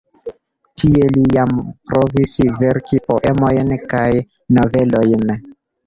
[0.79, 1.53] Tie li jam
[1.91, 4.11] provis verki poemojn kaj
[4.61, 5.35] novelojn.